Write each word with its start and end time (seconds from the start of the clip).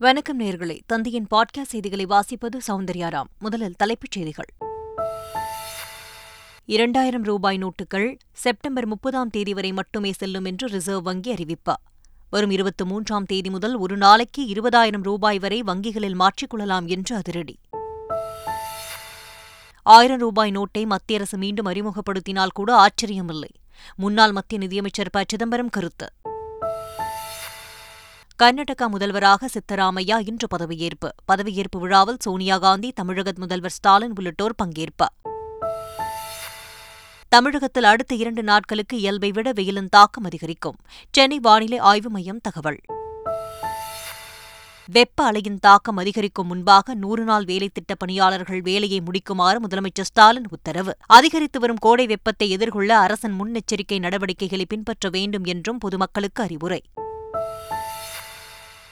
வணக்கம் 0.00 0.40
நேர்களே. 0.40 0.80
தந்தையின் 0.86 1.26
பாட்காஸ்ட் 1.30 1.66
செய்திகளை 1.66 2.06
வாசிப்பது 2.06 2.58
சௌந்தர்யாராம். 2.68 3.24
முதலில் 3.38 3.74
தலைப்புச் 3.74 4.10
செய்திகள். 4.10 4.54
இரண்டாயிரம் 6.64 7.22
ரூபாய் 7.22 7.58
நோட்டுகள் 7.58 8.18
செப்டம்பர் 8.32 8.86
முப்பதாம் 8.86 9.30
தேதி 9.30 9.54
வரை 9.54 9.72
மட்டுமே 9.72 10.12
செல்லும் 10.12 10.44
என்று 10.44 10.68
ரிசர்வ் 10.68 11.02
வங்கி 11.02 11.30
அறிவிப்பு. 11.30 11.78
வரும் 12.30 12.50
இருபத்தி 12.50 12.84
மூன்றாம் 12.84 13.24
தேதி 13.24 13.50
முதல் 13.50 13.76
ஒரு 13.76 13.96
நாளைக்கு 13.96 14.44
இருபதாயிரம் 14.44 15.02
ரூபாய் 15.02 15.38
வரை 15.38 15.62
வங்கிகளில் 15.62 16.20
மாற்றிக்கொள்ளலாம் 16.20 16.86
என்று 16.86 17.16
அதிரடி. 17.16 17.58
ஆயிரம் 19.82 20.18
ரூபாய் 20.18 20.50
நோட்டை 20.50 20.86
மத்திய 20.86 21.18
அரசு 21.18 21.38
மீண்டும் 21.38 21.66
அறிமுகப்படுத்தினால் 21.66 22.52
கூட 22.54 22.86
ஆச்சரியமில்லை. 22.86 23.48
முன்னாள் 23.96 24.32
மத்திய 24.32 24.60
நிதியமைச்சர் 24.60 25.10
ப. 25.10 25.24
சிதம்பரம் 25.26 25.70
கருத்து. 25.70 26.12
கர்நாடகா 28.42 28.88
முதல்வராக 28.88 29.48
சித்தராமையா 29.48 30.16
இன்று 30.26 30.46
பதவியேற்பு. 30.56 31.08
பதவியேற்பு 31.32 31.78
விழாவில் 31.78 32.16
சோனியா 32.18 32.58
காந்தி 32.58 32.92
தமிழக 32.92 33.32
முதல்வர் 33.36 33.70
ஸ்டாலின் 33.70 34.12
உள்ளிட்டோர் 34.16 34.54
பங்கேற்பு. 34.62 35.06
தமிழகத்தில் 37.28 37.84
அடுத்த 37.84 38.14
இரண்டு 38.14 38.42
நாட்களுக்கு 38.42 38.98
இயல்பை 38.98 39.30
விட 39.30 39.52
வெயிலின் 39.54 39.88
தாக்கம் 39.88 40.24
அதிகரிக்கும். 40.24 40.76
சென்னை 41.10 41.38
வானிலை 41.38 41.78
ஆய்வு 41.78 42.10
மையம் 42.10 42.40
தகவல். 42.42 42.80
வெப்ப 44.86 45.32
அலையின் 45.32 45.58
தாக்கம் 45.60 45.96
அதிகரிக்கும் 45.96 46.46
முன்பாக 46.46 46.94
நூறு 46.94 47.24
நாள் 47.24 47.44
வேலை 47.44 47.68
திட்ட 47.68 47.94
பணியாளர்கள் 47.94 48.60
வேலையை 48.60 49.00
முடிக்குமாறு 49.00 49.58
முதலமைச்சர் 49.68 50.08
ஸ்டாலின் 50.10 50.48
உத்தரவு. 50.50 50.96
அதிகரித்து 51.06 51.60
வரும் 51.60 51.76
கோடை 51.80 52.06
வெப்பத்தை 52.06 52.50
எதிர்கொள்ள 52.50 52.98
அரசின் 52.98 53.36
முன்னெச்சரிக்கை 53.40 53.98
நடவடிக்கைகளை 53.98 54.64
பின்பற்ற 54.68 55.08
வேண்டும் 55.08 55.44
என்றும் 55.44 55.78
பொதுமக்களுக்கு 55.78 56.42
அறிவுரை. 56.42 56.82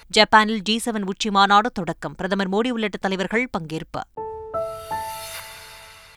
ஜப்பானில் 0.09 0.63
ஜி 0.63 0.81
செவன் 0.85 1.03
உச்சி 1.03 1.31
மாநாடு 1.31 1.73
தொடக்கம். 1.73 2.15
பிரதமர் 2.15 2.51
மோடி 2.51 2.71
உள்ளிட்ட 2.71 2.97
தலைவர்கள் 2.97 3.49
பங்கேற்பு. 3.59 4.01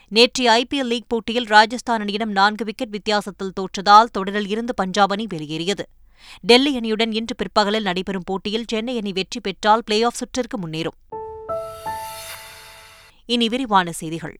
நேற்று 0.08 0.50
ஐபிஎல் 0.50 0.86
லீக் 0.86 1.05
போட்டியில் 1.08 1.45
ராஜஸ்தான் 1.45 2.02
அணியிடம் 2.02 2.25
நான்கு 2.25 2.66
விக்கெட் 2.66 2.89
வித்தியாசத்தில் 2.89 3.53
தோற்றதால் 3.59 4.11
தொடரில் 4.11 4.47
இருந்து 4.47 4.73
பஞ்சாப் 4.73 5.11
அணி 5.11 5.28
வெளியேறியது. 5.30 5.89
டெல்லி 6.41 6.80
அணியுடன் 6.80 7.13
இன்று 7.13 7.36
பிற்பகலில் 7.36 7.83
நடைபெறும் 7.83 8.23
போட்டியில் 8.25 8.66
சென்னை 8.67 8.97
அணி 8.97 9.11
வெற்றி 9.11 9.39
பெற்றால் 9.39 9.81
பிளே 9.86 10.03
ஆஃப் 10.03 10.13
சுற்றிற்கு 10.13 10.67
முன்னேறும். 10.67 10.97
இனி 13.25 13.50
விரிவான 13.50 13.91
செய்திகள். 13.91 14.39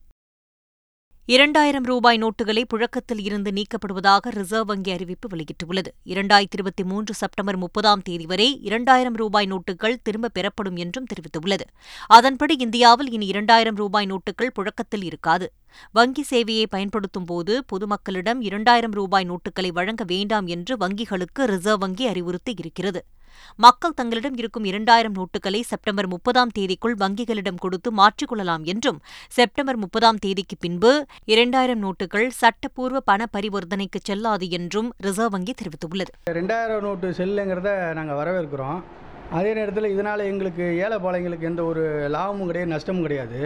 இரண்டாயிரம் 1.30 1.82
ரூபாய் 1.82 2.18
நோட்டுகளை 2.18 2.64
புழக்கத்தில் 2.64 3.20
இருந்து 3.20 3.50
நீக்கப்படுவதாக 3.50 4.30
ரிசர்வ் 4.30 4.66
வங்கி 4.66 4.90
அறிவிப்பு 4.90 5.28
வெளியிட்டுள்ளது. 5.28 5.90
இரண்டாயிரத்தி 6.04 6.46
இருபத்தி 6.52 6.84
மூன்று 6.84 7.14
செப்டம்பர் 7.14 7.56
முப்பதாம் 7.56 8.02
தேதி 8.02 8.26
வரை 8.26 8.62
இரண்டாயிரம் 8.62 9.14
ரூபாய் 9.14 9.48
நோட்டுகள் 9.52 9.96
திரும்பப் 10.02 10.34
பெறப்படும் 10.34 10.76
என்றும் 10.76 11.06
தெரிவித்துள்ளது. 11.06 11.60
அதன்படி 12.06 12.56
இந்தியாவில் 12.58 13.10
இனி 13.10 13.26
இரண்டாயிரம் 13.26 13.74
ரூபாய் 13.74 14.06
நோட்டுகள் 14.06 14.50
புழக்கத்தில் 14.54 15.04
இருக்காது. 15.04 15.52
வங்கி 15.92 16.24
சேவையை 16.30 16.66
பயன்படுத்தும் 16.68 17.24
போது 17.24 17.64
பொதுமக்களிடம் 17.72 18.40
இரண்டாயிரம் 18.40 18.90
ரூபாய் 18.90 19.26
நோட்டுகளை 19.30 19.68
வழங்க 19.72 20.04
வேண்டாம் 20.06 20.46
என்று 20.46 20.76
வங்கிகளுக்கு 20.76 21.44
ரிசர்வ் 21.44 21.80
வங்கி 21.80 22.08
அறிவுறுத்தியிருக்கிறது 22.08 23.00
மக்கள் 23.64 23.96
தங்களிடம் 24.00 24.36
இருக்கும் 24.40 24.66
இரண்டாயிரம் 24.70 25.16
நோட்டுகளை 25.18 25.60
செப்டம்பர் 25.70 26.08
முப்பதாம் 26.14 26.54
தேதிக்குள் 26.58 26.96
வங்கிகளிடம் 27.02 27.60
கொடுத்து 27.64 27.90
மாற்றிக்கொள்ளலாம் 28.00 28.64
என்றும் 28.72 29.00
செப்டம்பர் 29.38 29.80
முப்பதாம் 29.84 30.20
தேதிக்கு 30.24 30.58
பின்பு 30.66 30.92
இரண்டாயிரம் 31.34 31.82
நோட்டுகள் 31.86 32.28
சட்டப்பூர்வ 32.40 33.00
பண 33.10 33.26
பரிவர்த்தனைக்கு 33.36 34.00
செல்லாது 34.10 34.48
என்றும் 34.58 34.88
ரிசர்வ் 35.06 35.34
வங்கி 35.36 35.54
தெரிவித்துள்ளது. 35.60 36.12
ரெண்டாயிரம் 36.38 36.84
நோட்டு 36.86 37.08
செல்லுங்கிறத 37.20 37.70
நாங்கள் 37.98 38.20
வரவேற்கிறோம். 38.20 38.80
அதே 39.38 39.50
நேரத்தில் 39.58 39.92
இதனால் 39.94 40.28
எங்களுக்கு 40.30 40.64
ஏழை 40.84 40.96
பாளையங்களுக்கு 41.02 41.48
எந்த 41.50 41.62
ஒரு 41.70 41.82
லாபமும் 42.14 42.48
கிடையாது 42.48 42.72
நஷ்டமும் 42.72 43.06
கிடையாது. 43.06 43.40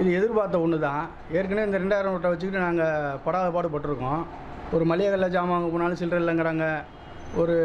இது 0.00 0.08
எதிர்பார்த்த 0.18 0.56
ஒன்று 0.64 0.78
தான் 0.86 1.04
ஏற்கனவே 1.36 1.66
இந்த 1.68 1.78
ரெண்டாயிரம் 1.82 2.14
நோட்டை 2.14 2.30
வச்சுக்கிட்டு 2.32 2.64
நாங்கள் 2.64 3.20
படாத 3.24 3.46
பாடுபட்டிருக்கோம். 3.56 4.22
ஒரு 4.76 4.84
மளிகை 4.90 5.10
கல்ல 5.12 5.28
ஜாமான் 5.34 5.54
வாங்க 5.54 5.68
போனாலும் 5.74 6.00
சில்லறை 6.00 6.20
இல்லைங்கிறாங்க. 6.22 6.66
ஒரு 7.42 7.56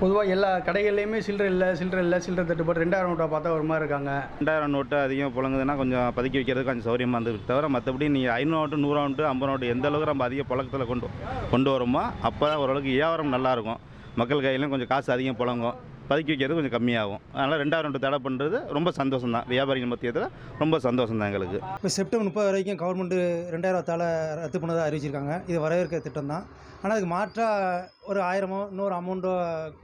பொதுவாக 0.00 0.32
எல்லா 0.34 0.50
கடைகள்லையுமே 0.66 1.18
சில்லறை 1.26 1.48
இல்லை 1.52 1.68
சில்லறை 1.78 2.02
இல்லை 2.06 2.18
சில்லறை 2.24 2.44
தட்டுப்பாடு. 2.48 2.82
ரெண்டாயிரம் 2.84 3.10
நோட்டை 3.12 3.26
பார்த்தா 3.32 3.54
ஒரு 3.56 3.64
மாதிரி 3.68 3.82
இருக்காங்க. 3.84 4.12
ரெண்டாயிரம் 4.38 4.74
நோட்டு 4.76 4.96
அதிகம் 5.06 5.34
புழங்குதுன்னா 5.36 5.74
கொஞ்சம் 5.82 6.08
பதுக்கி 6.16 6.38
வைக்கிறது 6.38 6.66
கொஞ்சம் 6.68 6.86
சௌரியமாக 6.88 7.18
இருந்தது 7.20 7.48
தவிர 7.50 7.70
மற்றபடி 7.76 8.08
நீங்கள் 8.16 8.34
ஐநூறு 8.38 8.58
நோட்டு 8.60 8.82
நூறு 8.84 8.98
நோட்டு 9.04 9.24
ஐம்பது 9.32 9.50
நோட்டு 9.52 9.72
எந்த 9.74 9.88
அளவுக்கு 9.90 10.10
நம்ம 10.12 10.26
அதிக 10.28 10.44
புழக்கத்தில் 10.50 10.90
கொண்டு 10.92 11.08
கொண்டு 11.54 11.70
வரோமோ 11.74 12.04
அப்போ 12.30 12.44
தான் 12.50 12.62
ஓரளவுக்கு 12.64 12.96
வியாபாரம் 12.98 13.34
நல்லாயிருக்கும் 13.36 13.80
மக்கள் 14.20 14.44
கையிலும் 14.46 14.74
கொஞ்சம் 14.74 14.92
காசு 14.92 15.10
அதிகம் 15.16 15.40
புழங்கும். 15.40 15.78
பதுக்கி 16.12 16.32
வைக்கிறது 16.34 16.58
கொஞ்சம் 16.60 16.76
கம்மியாகும். 16.76 17.22
அதனால் 17.34 17.60
ரெண்டாயிரம் 17.64 17.88
ரெண்டு 17.88 18.04
தடை 18.06 18.20
பண்ணுறது 18.28 18.58
ரொம்ப 18.78 18.92
சந்தோஷம் 19.00 19.36
தான் 19.38 19.46
வியாபாரிகள் 19.52 19.92
மத்தியத்தில் 19.92 20.28
ரொம்ப 20.62 20.78
சந்தோஷம் 20.88 21.20
தான் 21.20 21.30
எங்களுக்கு. 21.30 21.60
இப்போ 21.78 21.92
செப்டம்பர் 21.98 22.28
முப்பது 22.30 22.48
வரைக்கும் 22.50 22.80
கவர்மெண்ட்டு 22.82 23.20
ரெண்டாயிரம் 23.54 23.88
தலை 23.92 24.08
ரத்து 24.42 24.60
பண்ணதாக 24.64 24.86
அறிவிச்சிருக்காங்க. 24.88 25.34
இது 25.50 25.58
வரவேற்கிற 25.66 26.00
திட்டம் 26.08 26.32
தான் 26.34 26.44
ஆனால் 26.82 26.94
அதுக்கு 26.94 27.10
மாற்றாக 27.16 27.88
ஒரு 28.10 28.20
ஆயிரமோ 28.28 28.60
இன்னொரு 28.72 28.94
அமௌண்ட்டோ 29.00 29.32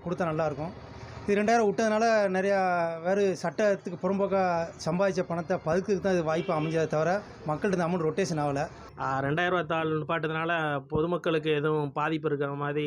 கொடுத்தா 0.05 0.31
நல்லாயிருக்கும் 0.31 0.73
இது 1.29 1.37
ரெண்டாயிரம் 1.39 1.67
விட்டதுனால 1.69 2.05
நிறையா 2.35 2.59
வேறு 3.07 3.23
சட்டத்துக்கு 3.41 3.97
புறம்போக்காக 4.03 4.69
சம்பாதிச்ச 4.85 5.23
பணத்தை 5.31 5.57
பதுக்குக்கு 5.67 6.03
தான் 6.05 6.15
இது 6.17 6.23
வாய்ப்பு 6.29 6.53
அமைஞ்சதை 6.55 6.85
தவிர 6.95 7.11
மக்கள்கிட்ட 7.49 7.85
அமௌண்ட் 7.87 8.07
ரொட்டேஷன் 8.07 8.41
ஆகலை. 8.45 8.65
ரெண்டாயிரரூவா 9.27 9.63
தாள் 9.73 9.93
நிப்பாட்டதுனால 9.99 10.51
பொதுமக்களுக்கு 10.93 11.51
எதுவும் 11.59 11.93
பாதிப்பு 11.99 12.29
இருக்கிற 12.31 12.55
மாதிரி 12.63 12.87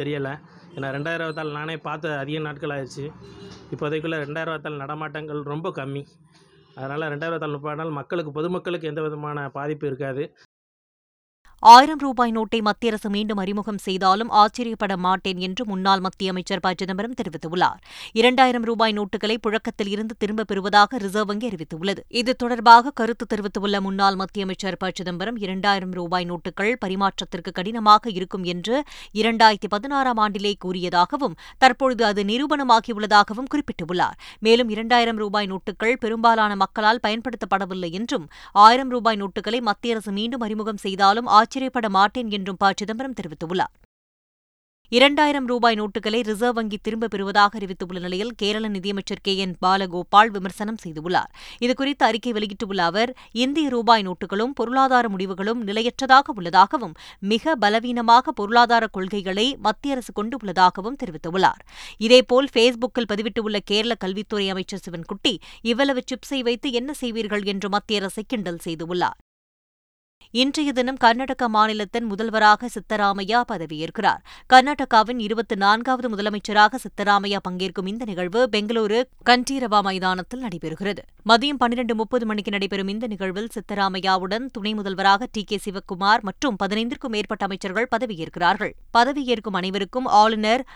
தெரியலை. 0.00 0.34
ஏன்னா 0.74 0.90
ரெண்டாயிரரூவா 0.96 1.36
தாள் 1.40 1.56
நானே 1.58 1.76
பார்த்து 1.88 2.10
அதிக 2.22 2.44
நாட்கள் 2.48 2.74
ஆயிடுச்சு. 2.76 3.06
இப்போதைக்குள்ளே 3.74 4.18
ரெண்டாயிரரூவா 4.26 4.58
தாள் 4.66 4.80
நடமாட்டங்கள் 4.84 5.42
ரொம்ப 5.54 5.72
கம்மி. 5.80 6.04
அதனால் 6.76 7.10
ரெண்டாயிரரூவா 7.14 7.42
தாள் 7.44 7.56
நிப்பாட்டினால் 7.56 7.98
மக்களுக்கு 8.00 8.38
பொதுமக்களுக்கு 8.40 8.92
எந்த 8.92 9.02
விதமான 9.08 9.48
பாதிப்பு 9.58 9.86
இருக்காது. 9.92 10.24
ஆயிரம் 11.64 11.98
ரூபாய் 11.98 12.32
நோட்டை 12.32 12.60
மத்திய 12.60 12.92
அரசு 12.92 13.10
மீண்டும் 13.10 13.36
அறிமுகம் 13.36 13.78
செய்தாலும் 13.78 14.28
ஆச்சரியப்பட 14.28 14.96
மாட்டேன் 14.96 15.38
என்று 15.38 15.66
முன்னாள் 15.66 16.00
மத்திய 16.00 16.30
அமைச்சர் 16.30 16.60
ப. 16.60 16.72
சிதம்பரம் 16.76 17.14
தெரிவித்துள்ளார். 17.14 17.78
இரண்டாயிரம் 18.12 18.62
ரூபாய் 18.62 18.92
நோட்டுகளை 18.92 19.36
புழக்கத்தில் 19.40 19.88
இருந்து 19.88 20.14
திரும்பப் 20.18 20.46
பெறுவதாக 20.46 20.98
ரிசர்வ் 20.98 21.26
வங்கி 21.26 21.48
அறிவித்துள்ளது. 21.48 21.98
இது 22.08 22.36
தொடர்பாக 22.36 22.90
கருத்து 22.90 23.26
தெரிவித்துள்ள 23.26 23.80
முன்னாள் 23.80 24.14
மத்திய 24.14 24.44
அமைச்சர் 24.44 24.76
ப. 24.76 24.90
சிதம்பரம் 24.94 25.36
இரண்டாயிரம் 25.36 25.90
ரூபாய் 25.90 26.26
நோட்டுகள் 26.30 26.72
பரிமாற்றத்திற்கு 26.84 27.52
கடினமாக 27.52 28.10
இருக்கும் 28.10 28.44
என்று 28.44 28.82
இரண்டாயிரத்தி 29.14 29.68
பதினாறாம் 29.68 30.18
ஆண்டிலே 30.18 30.54
கூறியதாகவும் 30.64 31.36
தற்பொழுது 31.58 32.04
அது 32.04 32.22
நிரூபணமாகியுள்ளதாகவும் 32.22 33.50
குறிப்பிட்டுள்ளார். 33.54 34.18
மேலும் 34.40 34.68
இரண்டாயிரம் 34.68 35.16
ரூபாய் 35.16 35.50
நோட்டுகள் 35.52 35.96
பெரும்பாலான 36.00 36.56
மக்களால் 36.56 37.02
பயன்படுத்தப்படவில்லை 37.06 37.92
என்றும் 37.92 38.28
ஆயிரம் 38.52 38.88
ரூபாய் 38.88 39.20
நோட்டுகளை 39.22 39.60
மத்திய 39.60 39.94
அரசு 39.94 40.12
மீண்டும் 40.12 40.40
அறிமுகம் 40.40 40.76
செய்தாலும் 40.76 41.50
ஆச்சரியப்பட 41.52 41.88
மாட்டேன் 41.88 42.28
என்றும் 42.30 42.56
ப. 42.58 42.72
சிதம்பரம் 42.76 43.16
தெரிவித்துள்ளார். 43.20 43.74
இரண்டாயிரம் 44.92 45.46
ரூபாய் 45.46 45.76
நோட்டுகளை 45.80 46.18
ரிசர்வ் 46.22 46.54
வங்கி 46.54 46.78
திரும்பப் 46.82 47.10
பெறுவதாக 47.10 47.58
அறிவித்துள்ள 47.58 47.98
நிலையில் 47.98 48.32
கேரள 48.36 48.68
நிதியமைச்சர் 48.68 49.22
கே. 49.22 49.32
என். 49.36 49.54
பாலகோபால் 49.66 50.30
விமர்சனம் 50.30 50.78
செய்துள்ளார். 50.84 51.30
இதுகுறித்து 51.60 52.04
அறிக்கை 52.08 52.32
வெளியிட்டுள்ள 52.32 52.84
அவர் 52.84 53.10
இந்திய 53.44 53.68
ரூபாய் 53.68 54.04
நோட்டுகளும் 54.08 54.54
பொருளாதார 54.54 55.08
முடிவுகளும் 55.08 55.60
நிலையற்றதாக 55.66 56.34
உள்ளதாகவும் 56.34 56.94
மிக 57.32 57.56
பலவீனமாக 57.56 58.32
பொருளாதார 58.32 58.86
கொள்கைகளை 58.86 59.46
மத்திய 59.56 59.94
அரசு 59.94 60.12
கொண்டுள்ளதாகவும் 60.12 61.00
தெரிவித்துள்ளார். 61.04 61.62
இதேபோல் 61.98 62.48
ஃபேஸ்புக்கில் 62.54 63.10
பதிவிட்டுள்ள 63.12 63.58
கேரள 63.64 63.94
கல்வித்துறை 63.94 64.48
அமைச்சர் 64.50 64.84
சிவன்குட்டி 64.86 65.34
இவ்வளவு 65.62 66.02
சிப்ஸை 66.10 66.40
வைத்து 66.40 66.70
என்ன 66.72 66.92
செய்வீர்கள் 67.00 67.44
என்று 67.44 67.68
மத்திய 67.68 68.00
அரசை 68.00 68.24
கிண்டல் 68.28 68.64
செய்துள்ளார். 68.64 69.20
இன்றைய 70.34 70.72
தினம் 70.72 70.96
கர்நாடக 70.96 71.48
மாநிலத்தின் 71.48 72.04
முதல்வராக 72.04 72.68
சித்தராமையா 72.74 73.42
பதவியேற்கிறார். 73.48 74.20
கர்நாடகாவின் 74.52 75.18
இருபத்தி 75.18 75.56
நான்காவது 75.56 76.08
முதலமைச்சராக 76.08 76.74
சித்தராமையா 76.74 77.36
பங்கேற்கும் 77.48 77.86
இந்த 77.86 78.04
நிகழ்வு 78.04 78.48
பெங்களூரு 78.52 79.02
கண்டீரவா 79.30 79.80
மைதானத்தில் 79.82 80.44
நடைபெறுகிறது. 80.44 80.98
மதியம் 81.26 81.58
பன்னிரண்டு 81.58 81.94
முப்பது 81.94 82.26
மணிக்கு 82.26 82.50
நடைபெறும் 82.50 82.88
இந்த 82.88 83.06
நிகழ்வில் 83.06 83.48
சித்தராமையாவுடன் 83.54 84.46
துணை 84.52 84.74
முதல்வராக 84.74 85.28
டி 85.32 85.44
கே 85.44 85.60
சிவக்குமார் 85.64 86.20
மற்றும் 86.20 86.56
பதினைந்திற்கும் 86.62 87.14
மேற்பட்ட 87.16 87.44
அமைச்சர்கள் 87.44 87.88
பதவியேற்கிறார்கள். 87.96 88.72
பதவியேற்கும் 88.98 89.58
அனைவருக்கும் 89.60 90.04
ஆளுநர் 90.04 90.66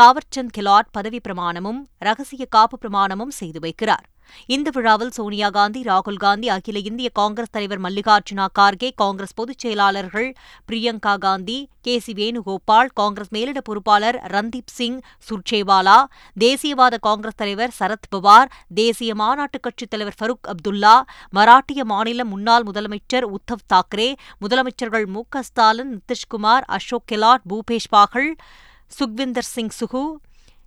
தாவர்சந்த் 0.00 0.54
கெலாட் 0.58 0.92
பதவி 0.92 1.20
பிரமாணமும் 1.28 1.82
ரகசிய 1.98 2.46
காப்பு 2.46 2.78
பிரமாணமும் 2.78 3.36
செய்து 3.40 3.60
வைக்கிறார். 3.60 4.06
இந்த 4.48 4.68
விழாவில் 4.70 5.12
சோனியா 5.12 5.48
காந்தி 5.50 5.80
ராகுல் 5.82 6.18
காந்தி 6.18 6.48
அகில 6.48 6.80
இந்திய 6.82 7.08
காங்கிரஸ் 7.14 7.52
தலைவர் 7.52 7.82
மல்லிகார்ஜுனா 7.82 8.46
கார்கே 8.58 8.90
காங்கிரஸ் 8.94 9.34
பொதுச் 9.34 9.62
செயலாளர்கள் 9.62 10.28
பிரியங்கா 10.68 11.14
காந்தி 11.18 11.58
கே 11.82 11.94
சி 11.98 12.12
வேணுகோபால் 12.12 12.90
காங்கிரஸ் 12.94 13.30
மேலிட 13.30 13.60
பொறுப்பாளர் 13.60 14.18
ரந்தீப் 14.32 14.74
சிங் 14.74 14.98
சுர்ஜேவாலா 15.28 15.98
தேசியவாத 16.36 16.98
காங்கிரஸ் 17.00 17.36
தலைவர் 17.36 17.74
சரத் 17.78 18.08
பவார் 18.10 18.50
தேசிய 18.74 19.12
மாநாட்டுக் 19.14 19.62
கட்சித் 19.62 19.90
தலைவர் 19.90 20.18
ஃபருக் 20.20 20.48
அப்துல்லா 20.48 20.94
மராட்டிய 21.32 21.84
மாநில 21.84 22.24
முன்னாள் 22.24 22.66
முதலமைச்சர் 22.66 23.26
உத்தவ் 23.32 23.66
தாக்கரே 23.68 24.10
முதலமைச்சர்கள் 24.40 25.06
மு 25.08 25.22
க 25.28 25.42
ஸ்டாலின் 25.42 25.92
நிதிஷ்குமார் 25.94 26.66
அசோக் 26.70 27.08
கெலாட் 27.12 27.46
பூபேஷ் 27.50 27.90
பாகல் 27.92 28.30
சுக்விந்தர் 28.92 29.50
சிங் 29.50 29.74
சுகு 29.78 30.04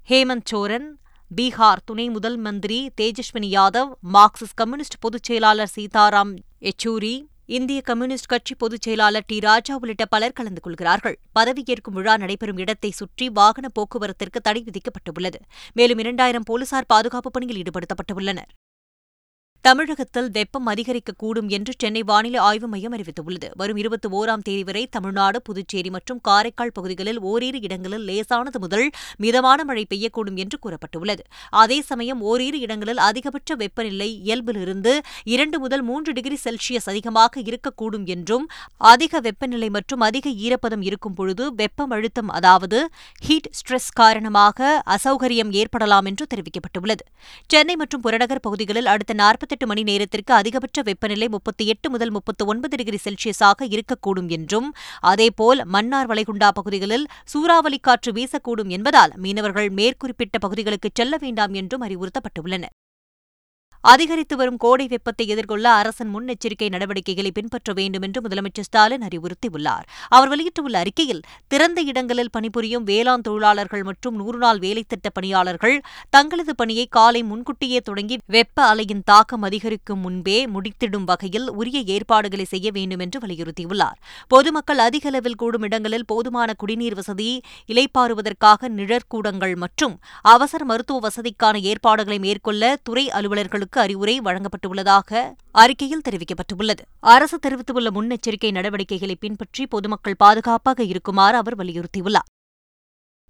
ஹேமந்த் 0.10 0.48
சோரன் 0.52 0.88
பீகார் 1.34 1.80
துணை 1.86 2.10
முதல் 2.10 2.38
மந்திரி 2.38 2.92
தேஜஸ்வினி 3.02 3.48
யாதவ் 3.58 3.92
மார்க்சிஸ்ட் 4.14 4.56
கம்யூனிஸ்ட் 4.56 4.98
பொதுச் 5.00 5.24
செயலாளர் 5.24 5.72
சீதாராம் 5.76 6.34
யெச்சூரி 6.62 7.26
இந்திய 7.46 7.82
கம்யூனிஸ்ட் 7.82 8.26
கட்சி 8.26 8.56
பொதுச் 8.56 8.82
செயலாளர் 8.82 9.26
டி. 9.28 9.40
ராஜா 9.40 9.78
உள்ளிட்ட 9.80 10.06
பலர் 10.06 10.32
கலந்து 10.32 10.62
கொள்கிறார்கள். 10.62 11.20
பதவியேற்கும் 11.40 11.98
விழா 11.98 12.18
நடைபெறும் 12.18 12.58
இடத்தை 12.58 12.92
சுற்றி 12.92 13.30
வாகன 13.30 13.70
போக்குவரத்திற்கு 13.70 14.42
தடை 14.42 14.64
விதிக்கப்பட்டுள்ளது. 14.68 15.40
மேலும் 15.74 15.98
இரண்டாயிரம் 15.98 16.44
போலீசார் 16.44 16.86
பாதுகாப்பு 16.88 17.32
பணியில் 17.32 17.64
ஈடுபடுத்தப்பட்டுள்ளனர். 17.64 18.52
தமிழகத்தில் 19.66 20.28
வெப்பம் 20.32 20.68
அதிகரிக்கக்கூடும் 20.72 21.48
என்று 21.56 21.72
சென்னை 21.82 22.02
வானிலை 22.10 22.40
ஆய்வு 22.48 22.68
மையம் 22.72 22.96
அறிவித்துள்ளது. 22.96 23.48
வரும் 23.60 23.78
இருபத்தி 23.82 24.08
ஓராம் 24.18 24.44
தேதி 24.48 24.64
வரை 24.64 24.84
தமிழ்நாடு 24.96 25.38
புதுச்சேரி 25.42 25.90
மற்றும் 25.96 26.20
காரைக்கால் 26.28 26.74
பகுதிகளில் 26.74 27.20
ஓரிரு 27.30 27.60
இடங்களில் 27.68 28.04
லேசானது 28.10 28.60
முதல் 28.60 28.86
மிதமான 29.24 29.64
மழை 29.64 29.84
பெய்யக்கூடும் 29.94 30.38
என்று 30.44 30.58
கூறப்பட்டுள்ளது. 30.66 31.24
அதே 31.62 31.78
சமயம் 31.90 32.22
ஓரிரு 32.32 32.60
இடங்களில் 32.60 33.02
அதிகபட்ச 33.08 33.56
வெப்பநிலை 33.56 34.10
இயல்பிலிருந்து 34.26 34.94
இரண்டு 35.36 35.60
முதல் 35.60 35.82
மூன்று 35.82 36.14
டிகிரி 36.14 36.38
செல்சியஸ் 36.44 36.90
அதிகமாக 36.94 37.42
இருக்கக்கூடும் 37.42 38.06
என்றும் 38.16 38.46
அதிக 38.92 39.20
வெப்பநிலை 39.30 39.70
மற்றும் 39.70 40.06
அதிக 40.10 40.36
ஈரப்பதம் 40.46 40.86
இருக்கும் 40.90 41.18
பொழுது 41.22 41.48
வெப்பம் 41.64 41.96
அழுத்தம் 41.98 42.30
அதாவது 42.30 42.82
ஹீட் 43.26 43.52
ஸ்ட்ரெஸ் 43.60 43.92
காரணமாக 43.94 44.84
அசௌகரியம் 44.98 45.52
ஏற்படலாம் 45.64 46.06
என்று 46.06 46.28
தெரிவிக்கப்பட்டுள்ளது. 46.36 47.04
சென்னை 47.48 47.76
மற்றும் 47.76 48.02
புறநகர் 48.02 48.46
பகுதிகளில் 48.48 48.94
அடுத்த 48.96 49.14
நாற்பத்தி 49.24 49.54
நாற்பத்தெட்டு 49.56 49.72
மணி 49.72 49.84
நேரத்திற்கு 49.90 50.32
அதிகபட்ச 50.34 50.80
வெப்பநிலை 50.84 51.28
முப்பத்தி 51.28 51.64
எட்டு 51.66 51.88
முதல் 51.90 52.12
முப்பத்து 52.12 52.44
ஒன்பது 52.46 52.76
டிகிரி 52.76 53.00
செல்சியஸாக 53.06 53.68
இருக்கக்கூடும் 53.74 54.30
என்றும் 54.30 54.68
அதேபோல் 55.12 55.62
மன்னார் 55.66 56.10
வளைகுண்டா 56.12 56.50
பகுதிகளில் 56.54 57.06
சூறாவளி 57.34 57.80
காற்று 57.80 58.12
வீசக்கூடும் 58.12 58.74
என்பதால் 58.78 59.14
மீனவர்கள் 59.16 59.70
மேற்குறிப்பிட்ட 59.72 60.38
பகுதிகளுக்கு 60.40 60.90
செல்ல 60.94 61.16
வேண்டாம் 61.18 61.54
என்றும் 61.54 61.86
அறிவுறுத்தப்பட்டுள்ளனர். 61.88 62.76
அதிகரித்து 63.92 64.36
வரும் 64.38 64.58
கோடை 64.58 64.88
வெப்பத்தை 64.88 65.26
எதிர்கொள்ள 65.28 65.66
அரசின் 65.72 66.12
முன்னெச்சரிக்கை 66.16 66.70
நடவடிக்கைகளை 66.70 67.32
பின்பற்ற 67.32 67.74
வேண்டும் 67.74 68.02
என்று 68.02 68.20
முதலமைச்சர் 68.22 68.68
ஸ்டாலின் 68.68 69.06
அறிவுறுத்தியுள்ளார். 69.08 69.86
அவர் 70.10 70.30
வெளியிட்டுள்ள 70.30 70.78
அறிக்கையில் 70.80 71.22
திறந்த 71.48 71.80
இடங்களில் 71.82 72.32
பணிபுரியும் 72.38 72.84
வேளாண் 72.84 73.26
தொழிலாளர்கள் 73.28 73.84
மற்றும் 73.84 74.16
நூறு 74.16 74.38
நாள் 74.38 74.60
வேலைத்திட்ட 74.60 75.10
பணியாளர்கள் 75.14 75.76
தங்களது 76.10 76.56
பணியை 76.56 76.86
காலை 76.90 77.24
முன்கூட்டியே 77.24 77.80
தொடங்கி 77.80 78.18
வெப்ப 78.28 78.64
அலையின் 78.72 79.04
தாக்கம் 79.06 79.42
அதிகரிக்கும் 79.42 80.00
முன்பே 80.00 80.38
முடித்திடும் 80.48 81.08
வகையில் 81.12 81.48
உரிய 81.50 81.80
ஏற்பாடுகளை 81.96 82.46
செய்ய 82.46 82.72
வேண்டும் 82.72 83.00
என்று 83.00 83.20
வலியுறுத்தியுள்ளார். 83.20 84.00
பொதுமக்கள் 84.28 84.78
அதிக 84.78 85.08
அளவில் 85.10 85.36
கூடும் 85.36 85.62
இடங்களில் 85.62 86.06
போதுமான 86.06 86.54
குடிநீர் 86.54 86.96
வசதி 86.96 87.30
இலைப்பாறுவதற்காக 87.68 88.70
நிழற்கூடங்கள் 88.80 89.56
மற்றும் 89.56 89.96
அவசர 90.34 90.66
மருத்துவ 90.66 91.00
வசதிக்கான 91.08 91.56
ஏற்பாடுகளை 91.72 92.20
மேற்கொள்ள 92.20 92.76
துறை 92.84 93.08
அலுவலர்களுக்கு 93.10 93.74
அறிவுரை 93.80 94.20
வழங்கப்பட்டுள்ளதாக 94.20 95.34
அறிக்கையில் 95.52 96.02
தெரிவிக்கப்பட்டுள்ளது. 96.10 96.84
அரசு 97.00 97.40
தெரிவித்துள்ள 97.40 97.90
முன்னெச்சரிக்கை 97.90 98.52
நடவடிக்கைகளை 98.52 99.16
பின்பற்றி 99.16 99.68
பொதுமக்கள் 99.68 100.16
பாதுகாப்பாக 100.18 100.84
இருக்குமாறு 100.84 101.38
அவர் 101.38 101.58
வலியுறுத்தியுள்ளார். 101.58 102.30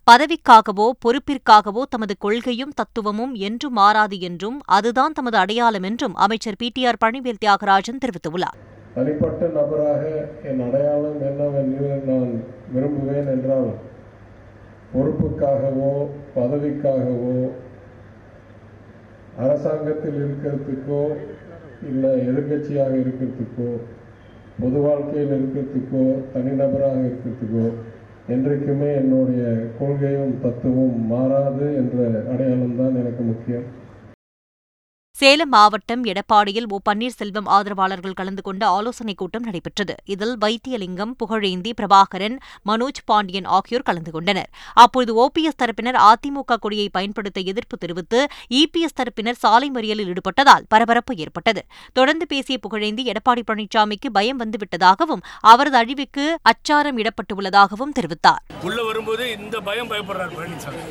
பதவிக்காகவோ 0.08 0.90
பொறுப்பிற்காகவோ 1.06 1.82
தமது 1.90 2.18
கொள்கையும் 2.18 2.72
தத்துவமும் 2.76 3.34
என்றும் 3.34 3.74
மாறாது 3.74 4.20
என்றும் 4.20 4.62
அதுதான் 4.66 5.12
தமது 5.12 5.38
அடையாளம் 5.38 5.84
என்றும் 5.84 6.16
அமைச்சர் 6.16 6.56
P. 6.58 6.70
T. 6.74 6.86
R. 6.86 6.98
Palanivel 7.06 7.42
Thiagarajan 7.46 8.02
தெரிவித்துள்ளார். 8.06 8.58
தனிப்பட்ட 8.96 9.46
நபராக 9.48 10.30
என் 10.44 10.72
அடையாளம் 10.72 11.22
என்னவென்று 11.22 12.02
நான் 12.06 12.44
விரும்புவேன் 12.76 13.28
என்றால் 13.28 13.72
பொறுப்புக்காகவோ 14.94 16.08
பதவிக்காகவோ 16.36 17.52
அரசாங்கத்தில் 19.44 20.18
இருக்கிறதுக்கோ 20.26 21.02
இல்லை 21.90 22.12
எதிர்கட்சியாக 22.30 22.94
இருக்கிறதுக்கோ 23.04 23.70
பொது 24.60 24.80
வாழ்க்கையில் 24.80 25.34
இருக்கிறதுக்கோ 25.38 26.04
தனிநபராக 26.34 27.00
இருக்கிறதுக்கோ 27.08 27.66
என்றைக்குமே 28.28 28.90
என்னுடைய 28.94 29.42
கொள்கையும் 29.80 30.36
தத்துவம் 30.42 31.00
மாறாது 31.06 31.68
என்ற 31.76 31.98
அடையாளம்தான் 32.32 33.00
எனக்கு 33.02 33.24
முக்கியம். 33.24 33.66
சேலம் 35.20 35.50
மாவட்டம் 35.50 36.06
எடப்பாடியில் 36.06 36.66
ஓ 36.68 36.78
பன்னீர்செல்வம் 36.90 37.46
ஆதரவாளர்கள் 37.46 38.14
கலந்து 38.14 38.42
கொண்ட 38.42 38.68
ஆலோசனைக் 38.68 39.18
கூட்டம் 39.18 39.44
நடைபெற்றது. 39.44 39.96
இதில் 40.06 40.38
வைத்தியலிங்கம் 40.38 41.12
புகழேந்தி 41.24 41.72
பிரபாகரன் 41.82 42.38
மனோஜ் 42.66 43.02
பாண்டியன் 43.06 43.46
ஆகியோர் 43.46 43.82
கலந்து 43.82 44.12
கொண்டனர். 44.12 44.50
அப்போது 44.74 45.12
ஓபிஎஸ் 45.26 45.60
தரப்பினர் 45.64 45.98
அதிமுக 46.10 46.58
கொடியை 46.60 46.90
பயன்படுத்த 46.90 47.42
எதிர்ப்பு 47.42 47.78
தெரிவித்து 47.78 48.28
இபிஎஸ் 48.50 48.98
தரப்பினர் 49.02 49.40
சாலை 49.44 49.72
மறியலில் 49.72 50.14
ஈடுபட்டதால் 50.14 50.66
பரபரப்பு 50.68 51.16
ஏற்பட்டது. 51.16 51.66
தொடர்ந்து 51.94 52.28
பேசிய 52.28 52.60
புகழேந்தி 52.68 53.12
எடப்பாடி 53.12 53.44
பழனிசாமிக்கு 53.52 54.12
பயம் 54.14 54.40
வந்துவிட்டதாகவும் 54.40 55.24
அவரது 55.42 55.78
அழிவுக்கு 55.78 56.38
அச்சாரம் 56.42 56.98
இடப்பட்டுள்ளதாகவும் 56.98 57.96
தெரிவித்தார். 58.00 58.44
உள்ளே 58.62 58.84
வரும்போது 58.84 59.32
இந்த 59.32 59.60
பயம் 59.60 59.92
பயப்படுறார் 59.92 60.36
பழனிசாமி 60.40 60.84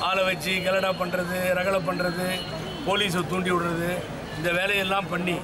ஆளை 0.00 0.24
வச்சு 0.24 0.50
கலடா 0.50 0.90
பண்றது 1.02 1.38
ரகலை 1.58 1.80
பண்றது 1.86 2.26
போலீஸை 2.88 3.22
தூண்டி 3.32 3.50
விடுறது 3.54 3.90
இந்த 4.38 4.50
வேலையெல்லாம் 4.58 5.08
பண்ணி 5.12 5.36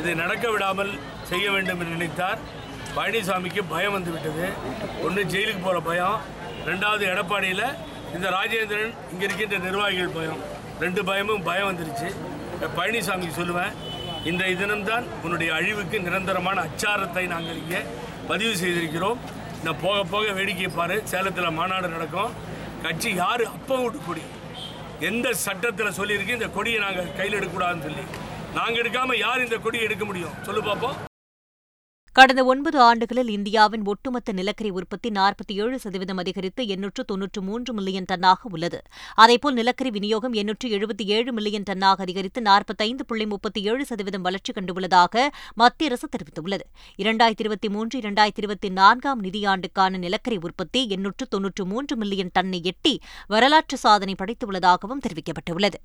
இதை 0.00 0.12
நடக்க 0.22 0.44
விடாமல் 0.54 0.92
செய்ய 1.30 1.46
வேண்டும் 1.54 1.80
என்று 1.82 1.94
நினைத்தார். 1.96 2.40
பழனிசாமிக்கு 2.96 3.62
பயம் 3.72 3.94
வந்துவிட்டது 3.96 4.46
ஒன்று 5.06 5.22
ஜெயிலுக்கு 5.32 5.62
போகிற 5.66 5.80
பயம் 5.88 6.18
ரெண்டாவது 6.68 7.04
எடப்பாடியில் 7.12 7.66
இந்த 8.16 8.26
ராஜேந்திரன் 8.36 8.94
இங்கே 9.12 9.24
இருக்கின்ற 9.28 9.56
நிர்வாகிகள் 9.66 10.14
பயம். 10.18 10.40
ரெண்டு 10.82 11.00
பயமும் 11.08 11.42
பயம் 11.48 11.68
வந்துருச்சு. 11.70 12.08
பழனிசாமிக்கு 12.78 13.38
சொல்லுவேன் 13.40 13.74
இந்த 14.30 14.44
தினம்தான் 14.60 15.06
உன்னுடைய 15.24 15.50
அழிவுக்கு 15.58 15.96
நிரந்தரமான 16.06 16.60
அச்சாரத்தை 16.68 17.24
நாங்கள் 17.34 17.58
இங்கே 17.62 17.80
பதிவு 18.30 18.52
செய்திருக்கிறோம். 18.62 19.18
இந்த 19.58 19.72
போக 19.82 19.98
போக 20.12 20.30
வேடிக்கை 20.38 20.70
பாரு 20.78 20.96
சேலத்தில் 21.10 21.56
மாநாடு 21.58 21.88
நடக்கும். 21.96 22.32
கட்சி 22.86 23.10
யார் 23.22 23.44
அப்போ 23.56 23.76
விட்டு 23.82 24.00
எந்த 25.00 25.32
சட்டத்தில் 25.34 25.86
சொல்லியிருக்கு 25.86 26.28
இந்த 26.28 26.48
கொடியை 26.48 26.80
நாங்கள் 26.80 27.16
கையில் 27.16 27.36
எடுக்கக்கூடாதுன்னு 27.40 27.82
சொல்லி. 27.82 28.04
நாங்கள் 28.54 28.82
எடுக்காமல் 28.82 29.18
யார் 29.18 29.40
இந்த 29.40 29.56
கொடியை 29.56 29.84
எடுக்க 29.84 30.04
முடியும்? 30.04 30.34
சொல்லு 30.42 30.62
பார்ப்போம் 30.62 30.96
கடந்த 32.18 32.44
ஒன்பது 32.44 32.80
ஆண்டுகளில் 32.80 33.28
இந்தியாவின் 33.28 33.84
ஒட்டுமொத்த 33.84 34.32
நிலக்கரி 34.32 34.70
உற்பத்தி 34.70 35.08
நாற்பத்தி 35.10 35.54
ஏழு 35.62 35.78
சதவீதம் 35.78 36.20
அதிகரித்து 36.22 36.66
எண்ணூற்று 36.66 37.04
தொன்னூற்று 37.04 37.42
மூன்று 37.42 37.72
மில்லியன் 37.74 38.06
டன்னாக 38.12 38.50
உள்ளது. 38.50 38.78
அதேபோல் 39.14 39.54
நிலக்கரி 39.54 39.90
விநியோகம் 39.90 40.32
எண்ணூற்று 40.32 40.68
எழுபத்தி 40.68 41.04
ஏழு 41.06 41.32
மில்லியன் 41.32 41.66
டன்னாக 41.70 42.04
அதிகரித்து 42.06 42.40
நாற்பத்தைந்து 42.40 43.04
புள்ளி 43.04 43.26
முப்பத்தி 43.26 43.62
ஏழு 43.62 43.84
சதவீதம் 43.84 44.22
வளர்ச்சி 44.22 44.52
கண்டுள்ளதாக 44.52 45.26
மத்திய 45.54 45.90
அரசு 45.90 46.08
தெரிவித்துள்ளது. 46.14 46.64
இரண்டாயிரத்தி 46.98 47.44
இருபத்தி 47.46 47.68
மூன்று 47.68 47.98
இரண்டாயிரத்தி 48.00 48.44
இருபத்தி 48.44 48.70
நான்காம் 48.80 49.22
நிதியாண்டுக்கான 49.22 49.98
நிலக்கரி 49.98 50.36
உற்பத்தி 50.36 50.82
எண்ணூற்று 50.88 51.26
தொன்னூற்று 51.26 51.66
மூன்று 51.66 51.96
மில்லியன் 51.96 52.32
டன்னை 52.38 52.62
எட்டி 52.62 52.94
வரலாற்று 53.26 53.76
சாதனை 53.76 54.16
படைத்துள்ளதாகவும் 54.22 55.04
தெரிவிக்கப்பட்டுள்ளது. 55.08 55.80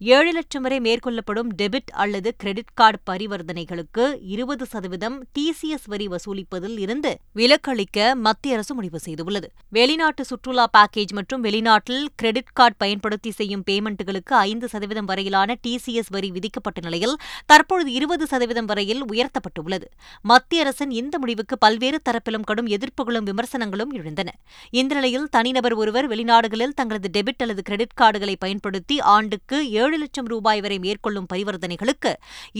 ஏழு 0.00 0.30
லட்சம் 0.32 0.62
வரை 0.62 0.78
மேற்கொள்ளப்படும் 0.80 1.50
டெபிட் 1.56 1.90
அல்லது 1.92 2.36
கிரெடிட் 2.36 2.72
கார்டு 2.74 2.98
பரிவர்த்தனைகளுக்கு 3.10 4.04
இருபது 4.20 4.66
சதவீதம் 4.66 5.16
டிசிஎஸ் 5.38 5.86
வரி 5.86 6.06
வசூலிப்பதில் 6.08 6.78
இருந்து 6.78 7.18
விலக்களிக்க 7.32 8.14
மத்திய 8.16 8.54
அரசு 8.54 8.74
முடிவு 8.74 8.98
செய்துள்ளது. 9.04 9.48
வெளிநாட்டு 9.68 10.24
சுற்றுலா 10.24 10.64
பேக்கேஜ் 10.78 11.12
மற்றும் 11.12 11.44
வெளிநாட்டில் 11.44 12.04
கிரெடிட் 12.16 12.50
கார்டு 12.52 12.76
பயன்படுத்தி 12.78 13.30
செய்யும் 13.30 13.62
பேமெண்ட்டுகளுக்கு 13.70 14.34
ஐந்து 14.48 14.68
சதவீதம் 14.68 15.04
வரையிலான 15.04 15.56
டிசிஎஸ் 15.66 16.10
வரி 16.10 16.30
விதிக்கப்பட்ட 16.30 16.80
நிலையில் 16.80 17.16
தற்பொழுது 17.46 17.92
இருபது 17.92 18.26
சதவீதம் 18.26 18.64
வரையில் 18.64 19.04
உயர்த்தப்பட்டுள்ளது. 19.04 19.88
மத்திய 20.22 20.62
அரசின் 20.62 20.90
இந்த 20.90 21.18
முடிவுக்கு 21.18 21.58
பல்வேறு 21.58 22.00
தரப்பிலும் 22.10 22.44
கடும் 22.44 22.66
எதிர்ப்புகளும் 22.66 23.28
விமர்சனங்களும் 23.30 23.90
எழுந்தன. 23.90 24.30
இந்த 24.70 24.94
நிலையில் 24.94 25.26
தனிநபர் 25.28 25.72
ஒருவர் 25.72 26.08
வெளிநாடுகளில் 26.08 26.76
தங்களது 26.76 27.10
டெபிட் 27.12 27.42
அல்லது 27.46 27.62
கிரெடிட் 27.62 27.98
கார்டுகளை 28.00 28.36
பயன்படுத்தி 28.38 29.00
ஆண்டுக்கு 29.00 29.82
ஏழு 29.84 29.96
லட்சம் 29.98 30.30
ரூபாய் 30.34 30.60
வரை 30.60 30.78
மேற்கொள்ளும் 30.78 31.30
பரிவர்த்தனைகளுக்கு 31.32 32.12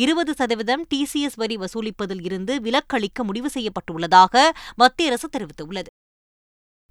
இருபது 0.05 0.35
சதவீதம் 0.35 0.87
டிசிஎஸ் 0.95 1.39
வரி 1.43 1.57
வசூலிப்பதில் 1.57 2.25
இருந்து 2.25 2.55
விலக்களிக்க 2.61 3.25
முடிவு 3.25 3.51
செய்யப்பட்டுள்ளதாக 3.55 4.47
மத்திய 4.77 5.11
அரசு 5.11 5.29
தெரிவித்துள்ளது. 5.37 5.91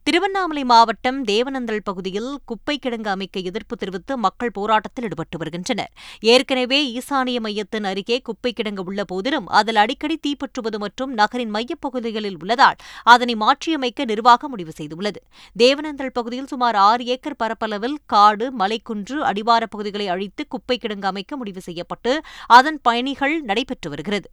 திருவண்ணாமலை 0.07 0.63
மாவட்டம் 0.63 1.19
தேவனந்தல் 1.25 1.83
பகுதியில் 1.83 2.31
குப்பை 2.45 2.79
கிடங்கு 2.79 3.07
அமைக்க 3.07 3.39
எதிர்ப்பு 3.39 3.75
தெரிவித்து 3.75 4.17
மக்கள் 4.17 4.51
போராட்டத்தில் 4.51 5.05
ஈடுபட்டு 5.05 5.37
வருகின்றனர். 5.37 5.91
ஏற்கனவே 6.19 6.79
ஈசானிய 6.99 7.39
மையத்தின் 7.39 7.83
அருகே 7.83 8.17
குப்பை 8.21 8.51
கிடங்கு 8.53 8.83
உள்ள 8.85 9.03
போதிலும் 9.03 9.47
அதில் 9.59 9.75
அடிக்கடி 9.75 10.17
தீப்பற்றுவது 10.17 10.79
மற்றும் 10.79 11.13
நகரின் 11.13 11.53
மையப்பகுதிகளில் 11.55 12.37
உள்ளதால் 12.41 12.75
அதனை 13.03 13.35
மாற்றியமைக்க 13.35 14.05
நிர்வாகம் 14.05 14.49
முடிவு 14.49 14.73
செய்துள்ளது. 14.79 15.21
தேவனந்தல் 15.55 16.13
பகுதியில் 16.13 16.47
சுமார் 16.47 16.75
ஆறு 16.75 17.05
ஏக்கர் 17.05 17.39
பரப்பளவில் 17.43 17.97
காடு 18.05 18.51
மலைக்குன்று 18.57 19.19
அடிவார 19.31 19.65
பகுதிகளை 19.65 20.07
அழித்து 20.07 20.47
குப்பை 20.47 20.77
கிடங்கு 20.77 21.05
அமைக்க 21.05 21.35
முடிவு 21.37 21.61
செய்யப்பட்டு 21.61 22.21
அதன் 22.59 22.81
பயணிகள் 22.81 23.41
நடைபெற்று 23.41 23.89
வருகிறது. 23.89 24.29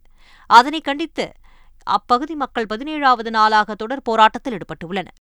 அதனை 0.49 0.81
கண்டித்து 0.81 1.27
அப்பகுதி 1.83 2.35
மக்கள் 2.35 2.71
பதினேழாவது 2.75 3.29
நாளாக 3.29 3.75
தொடர் 3.75 4.07
போராட்டத்தில் 4.11 4.53
ஈடுபட்டுள்ளனர். 4.53 5.17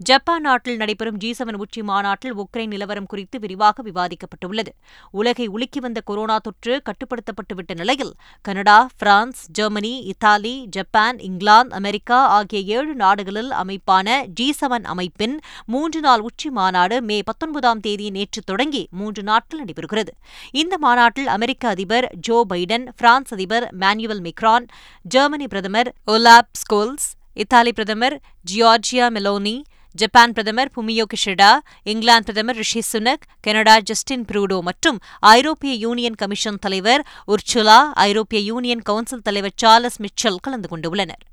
ஜப்பான் 0.00 0.42
நாட்டில் 0.42 0.76
நடைபெறும் 0.76 1.16
ஜி 1.16 1.34
செவன் 1.38 1.54
உச்சி 1.54 1.82
மாநாட்டில் 1.82 2.34
உக்ரைன் 2.36 2.66
நிலவரம் 2.66 3.06
குறித்து 3.06 3.38
விரிவாக 3.38 3.82
விவாதிக்கப்பட்டுள்ளது. 3.82 4.68
உலகை 5.10 5.46
உலுக்கி 5.46 5.80
வந்த 5.80 6.00
கொரோனா 6.00 6.38
தொற்று 6.38 6.82
கட்டுப்படுத்தப்பட்டுவிட்ட 6.84 7.74
நிலையில் 7.74 8.12
Canada 8.42 8.88
France 8.98 9.50
Germany 9.50 10.00
Italy 10.02 10.66
Japan 10.70 11.18
England 11.18 11.74
America 11.74 12.26
ஆகிய 12.26 12.76
ஏழு 12.76 12.94
நாடுகளில் 12.94 13.50
அமைப்பான 13.50 14.26
ஜி 14.26 14.54
செவன் 14.60 14.84
அமைப்பின் 14.84 15.40
மூன்று 15.66 16.00
நாள் 16.00 16.20
உச்சி 16.20 16.50
மாநாடு 16.50 17.02
மே 17.02 17.22
பத்தொன்பதாம் 17.22 17.80
தேதி 17.80 18.10
நேற்று 18.10 18.42
தொடங்கி 18.42 18.88
மூன்று 18.90 19.22
நாட்கள் 19.22 19.64
நடைபெறுகிறது. 19.64 20.08
இந்த 20.52 20.78
மாநாட்டில் 20.78 21.26
அமெரிக்க 21.26 21.68
அதிபர் 21.68 22.08
ஜோ 22.20 22.46
பைடன் 22.48 22.88
பிரான்ஸ் 22.96 23.32
அதிபர் 23.32 23.68
மேனுவல் 23.74 24.20
மெக்ரான் 24.20 24.66
ஜெர்மனி 25.02 25.48
பிரதமர் 25.48 25.94
ஒலாப் 26.04 26.52
ஸ்கோல்ஸ் 26.52 27.08
இத்தாலி 27.32 27.72
பிரதமர் 27.72 28.20
ஜியார்ஜியா 28.52 29.08
மெலோனி 29.16 29.62
ஜப்பான் 29.96 30.32
பிரதமர் 30.32 30.72
புமியோ 30.76 31.04
கிஷிடா 31.12 31.50
இங்கிலாந்து 31.86 32.26
பிரதமர் 32.26 32.56
Rishi 32.56 32.82
Sunak 32.90 33.24
Canada 33.40 33.76
Justin 33.82 34.24
Trudeau 34.24 34.58
மற்றும் 34.62 34.98
ஐரோப்பிய 35.32 35.72
யூனியன் 35.76 36.18
கமிஷன் 36.18 36.58
தலைவர் 36.58 37.04
உர்சுலா 37.28 37.78
ஐரோப்பிய 38.04 38.40
யூனியன் 38.42 38.82
கவுன்சில் 38.82 39.22
தலைவர் 39.22 39.56
சார்லஸ் 39.56 40.00
மிச்சல் 40.00 40.42
கலந்து 40.42 40.70
கொண்டுள்ளனர் 40.70 41.24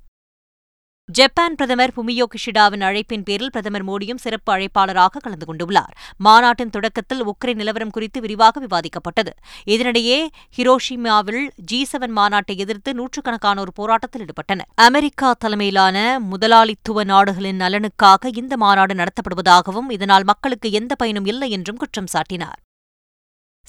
ஜப்பான் 1.10 1.56
பிரதமர் 1.56 1.92
புமியோ 1.96 2.26
கிஷிடாவின் 2.34 2.84
அழைப்பின் 2.88 3.24
பேரில் 3.24 3.50
பிரதமர் 3.50 3.86
மோடியும் 3.86 4.16
சிறப்பு 4.16 4.54
அழைப்பாளராக 4.54 5.20
கலந்து 5.20 5.46
கொண்டுள்ளார். 5.50 5.92
மாநாட்டின் 6.18 6.70
தொடக்கத்தில் 6.70 7.24
உக்ரைன் 7.26 7.56
நிலவரம் 7.56 7.90
குறித்து 7.90 8.22
விரிவாக 8.22 8.62
விவாதிக்கப்பட்டது. 8.68 9.32
இதனிடையே 9.66 10.28
ஹிரோஷிமாவில் 10.58 11.50
ஜி 11.56 11.88
செவன் 11.92 12.16
மாநாட்டை 12.16 12.58
எதிர்த்து 12.58 12.94
நூற்றுக்கணக்கானோர் 12.94 13.74
போராட்டத்தில் 13.74 14.26
ஈடுபட்டனர். 14.26 14.70
அமெரிக்கா 14.76 15.36
தலைமையிலான 15.40 16.20
முதலாளித்துவ 16.20 17.04
நாடுகளின் 17.04 17.62
நலனுக்காக 17.62 18.30
இந்த 18.34 18.58
மாநாடு 18.58 18.94
நடத்தப்படுவதாகவும் 18.94 19.90
இதனால் 19.90 20.24
மக்களுக்கு 20.24 20.72
எந்த 20.72 20.96
பயனும் 20.96 21.26
இல்லை 21.26 21.50
என்றும் 21.50 21.78
குற்றம் 21.78 22.14
சாட்டினார். 22.14 22.60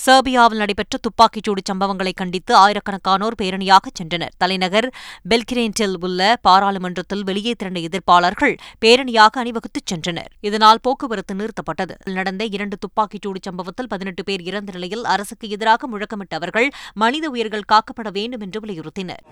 சர்பியாவில் 0.03 0.61
நடைபெற்ற 0.63 0.99
துப்பாக்கிச்சூடு 1.03 1.61
சம்பவங்களை 1.71 2.13
கண்டித்து 2.15 2.53
ஆயிரக்கணக்கானோர் 2.55 3.37
பேரணியாக 3.43 3.93
சென்றனர். 3.99 4.35
தலைநகர் 4.37 4.95
பெல்கிரேண்டில் 5.29 5.95
உள்ள 6.01 6.39
பாராளுமன்றத்தில் 6.43 7.25
வெளியே 7.25 7.53
திரண்ட 7.53 7.81
எதிர்ப்பாளர்கள் 7.81 8.55
பேரணியாக 8.85 9.41
அணிவகுத்துச் 9.43 9.91
சென்றனர். 9.93 10.31
இதனால் 10.41 10.81
போக்குவரத்து 10.83 11.35
நிறுத்தப்பட்டது. 11.35 11.95
நடந்த 12.19 12.45
இரண்டு 12.45 12.79
துப்பாக்கிச்சூடு 12.87 13.41
சம்பவத்தில் 13.41 13.87
பதினெட்டு 13.87 14.25
பேர் 14.25 14.41
இறந்த 14.41 14.73
நிலையில் 14.73 15.05
அரசுக்கு 15.05 15.49
எதிராக 15.49 15.89
முழக்கமிட்ட 15.89 16.35
அவர்கள் 16.35 16.71
மனித 16.95 17.31
உயிர்கள் 17.31 17.69
காக்கப்பட 17.73 18.11
வேண்டும் 18.13 18.41
என்று 18.41 18.61
வலியுறுத்தினர். 18.61 19.25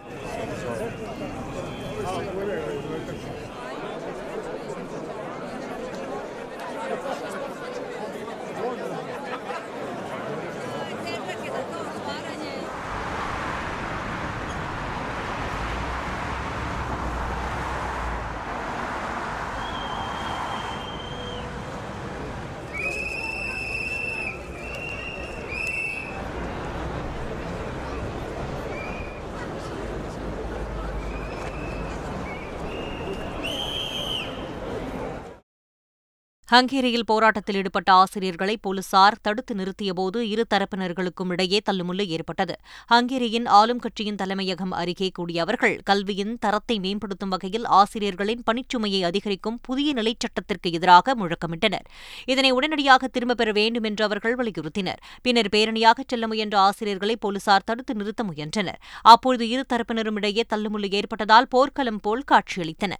ஹங்கேரியில் 36.52 37.06
போராட்டத்தில் 37.06 37.56
ஈடுபட்ட 37.56 37.92
ஆசிரியர்களை 37.92 38.54
போலீசார் 38.60 39.14
தடுத்து 39.22 39.52
நிறுத்தியபோது 39.54 40.18
இரு 40.32 40.44
தரப்பினர்களுக்கும் 40.54 41.30
இடையே 41.30 41.60
தள்ளுமுள்ளு 41.70 42.04
ஏற்பட்டது. 42.06 42.54
ஹங்கேரியின் 42.92 43.46
ஆளும் 43.48 43.78
கட்சியின் 43.78 44.14
தலைமையகம் 44.14 44.70
அருகே 44.70 45.08
கூடிய 45.08 45.42
அவர்கள் 45.42 45.76
கல்வியின் 45.84 46.38
தரத்தை 46.38 46.78
மேம்படுத்தும் 46.78 47.28
வகையில் 47.28 47.64
ஆசிரியர்களின் 47.64 48.42
பணிச்சுமையை 48.50 49.00
அதிகரிக்கும் 49.00 49.58
புதிய 49.62 49.92
நிலைச் 49.92 50.20
சட்டத்திற்கு 50.20 50.72
எதிராக 50.72 51.14
முழக்கமிட்டனர். 51.14 51.86
இதனை 52.24 52.50
உடனடியாக 52.50 53.08
திரும்பப் 53.08 53.36
பெற 53.36 53.52
வேண்டும் 53.52 53.82
என்று 53.82 54.04
அவர்கள் 54.04 54.36
வலியுறுத்தினர். 54.36 55.00
பின்னர் 55.22 55.50
பேரணியாக 55.52 56.04
செல்ல 56.06 56.26
முயன்ற 56.26 56.58
ஆசிரியர்களை 56.58 57.16
போலீசார் 57.16 57.64
தடுத்து 57.64 57.94
நிறுத்த 57.94 58.24
முயன்றனர். 58.24 58.80
அப்பொழுது 59.02 59.48
இரு 59.48 59.64
தரப்பினரும் 59.72 60.14
இடையே 60.14 60.44
தள்ளுமுள்ளு 60.54 60.90
ஏற்பட்டதால் 60.92 61.48
போர்க்களம் 61.48 62.00
போல் 62.00 62.28
காட்சியளித்தன 62.32 62.92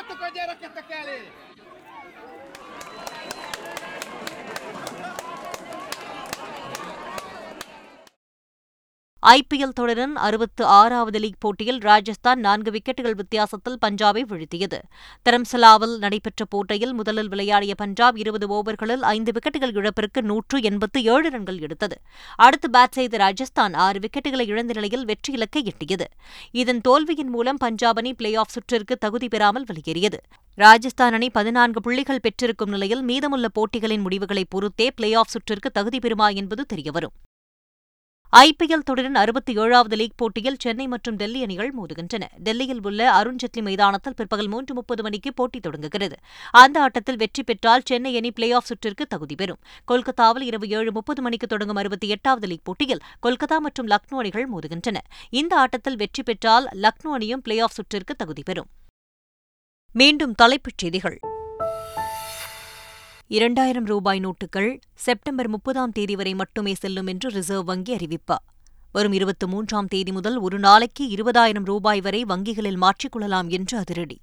Hogyátok 0.00 0.20
a 0.20 0.30
gyereketek 0.34 0.90
elé? 0.90 1.32
IPL 9.30 9.74
தொடரின் 9.74 10.16
அறுபத்து 10.16 10.64
ஆறாவது 10.64 11.18
லீக் 11.18 11.36
போட்டியில் 11.38 11.78
ராஜஸ்தான் 11.78 12.40
நான்கு 12.40 12.70
விக்கெட்டுகள் 12.70 13.14
வித்தியாசத்தில் 13.14 13.76
பஞ்சாபை 13.86 14.22
வீழ்த்தியது. 14.30 14.78
தரம்சலாவில் 15.28 15.98
நடைபெற்ற 15.98 16.44
போட்டியில் 16.44 16.92
முதலில் 16.92 17.28
விளையாடிய 17.28 17.74
பஞ்சாப் 17.74 18.16
இருபது 18.16 18.46
ஓவர்களில் 18.56 19.04
ஐந்து 19.10 19.32
விக்கெட்டுகள் 19.32 19.74
இழப்பிற்கு 19.74 20.22
நூற்று 20.22 20.62
எண்பத்து 20.62 21.02
ஏழு 21.04 21.30
ரன்கள் 21.30 21.60
எடுத்தது. 21.60 22.00
அடுத்து 22.36 22.70
பேட் 22.72 22.96
செய்த 22.98 23.16
ராஜஸ்தான் 23.16 23.74
ஆறு 23.74 23.98
விக்கெட்டுகளை 23.98 24.46
இழந்த 24.46 24.72
நிலையில் 24.72 25.04
வெற்றி 25.04 25.32
இலக்கை 25.32 25.62
எட்டியது. 25.62 26.04
இதன் 26.50 26.80
தோல்வியின் 26.80 27.28
மூலம் 27.28 27.56
பஞ்சாப் 27.56 27.96
அணி 27.96 28.14
பிளே 28.14 28.34
ஆஃப் 28.34 28.48
சுற்றிற்கு 28.48 28.96
தகுதி 28.96 29.28
பெறாமல் 29.28 29.64
வெளியேறியது. 29.64 30.20
ராஜஸ்தான் 30.54 31.12
அணி 31.12 31.30
பதினான்கு 31.30 31.80
புள்ளிகள் 31.80 32.20
பெற்றிருக்கும் 32.20 32.70
நிலையில் 32.70 33.02
மீதமுள்ள 33.02 33.48
போட்டிகளின் 33.48 34.00
முடிவுகளை 34.00 34.44
பொறுத்தே 34.48 34.90
பிளே 34.90 35.12
ஆஃப் 35.12 35.28
சுற்றிற்கு 35.28 35.70
தகுதி 35.70 35.98
பெறுமா 35.98 36.34
என்பது 36.34 36.64
தெரியவரும். 36.66 37.16
ஐபிஎல் 38.36 38.84
தொடரின் 38.84 39.14
அறுபத்தி 39.14 39.56
ஏழாவது 39.56 39.96
லீக் 39.96 40.16
போட்டியில் 40.16 40.56
சென்னை 40.58 40.86
மற்றும் 40.86 41.16
டெல்லி 41.16 41.42
அணிகள் 41.42 41.74
மோதுகின்றன. 41.74 42.24
டெல்லியில் 42.36 42.82
உள்ள 42.82 43.22
அருண்ஜேட்லி 43.22 43.62
மைதானத்தில் 43.62 44.14
பிற்பகல் 44.14 44.48
மூன்று 44.48 44.74
முப்பது 44.74 45.02
மணிக்கு 45.02 45.34
போட்டி 45.34 45.60
தொடங்குகிறது. 45.60 46.16
அந்த 46.50 46.80
ஆட்டத்தில் 46.80 47.16
வெற்றி 47.16 47.42
பெற்றால் 47.42 47.80
சென்னை 47.84 48.16
அணி 48.16 48.30
பிளே 48.30 48.52
ஆஃப் 48.52 48.64
சுற்றிற்கு 48.64 49.06
தகுதி 49.06 49.34
பெறும். 49.34 49.58
கொல்கத்தாவில் 49.84 50.42
இரவு 50.42 50.68
ஏழு 50.68 50.92
முப்பது 50.92 51.22
மணிக்கு 51.22 51.46
தொடங்கும் 51.46 51.76
அறுபத்தி 51.76 52.08
எட்டாவது 52.08 52.46
லீக் 52.46 52.64
போட்டியில் 52.64 53.00
கொல்கத்தா 53.22 53.58
மற்றும் 53.58 53.86
லக்னோ 53.86 54.16
அணிகள் 54.16 54.48
மோதுகின்றன. 54.50 54.96
இந்த 55.30 55.56
ஆட்டத்தில் 55.56 55.96
வெற்றி 55.96 56.22
பெற்றால் 56.22 56.68
லக்னோ 56.72 57.08
அணியும் 57.12 57.42
பிளே 57.42 57.58
ஆஃப் 57.58 57.76
சுற்றிற்கு 57.80 58.14
தகுதி 58.16 58.42
பெறும். 58.42 58.66
மீண்டும் 59.92 60.34
தலைப்புச் 60.34 60.78
செய்திகள். 60.78 61.18
இரண்டாயிரம் 63.32 63.84
ரூபாய் 63.84 64.20
நோட்டுகள் 64.20 64.80
செப்டம்பர் 64.94 65.48
முப்பதாம் 65.48 65.92
தேதி 65.92 66.16
வரை 66.16 66.34
மட்டுமே 66.34 66.74
செல்லும் 66.74 67.06
என்று 67.06 67.30
ரிசர்வ் 67.30 67.64
வங்கி 67.64 67.92
அறிவிப்பு. 67.92 68.36
வரும் 68.92 69.12
இருபத்தி 69.12 69.46
மூன்றாம் 69.46 69.86
தேதி 69.86 70.12
முதல் 70.12 70.38
ஒரு 70.38 70.58
நாளைக்கு 70.58 71.06
இருபதாயிரம் 71.06 71.64
ரூபாய் 71.64 72.00
வரை 72.00 72.24
வங்கிகளில் 72.24 72.82
மாற்றிக்கொள்ளலாம் 72.82 73.48
என்று 73.48 73.78
அதிரடி. 73.78 74.20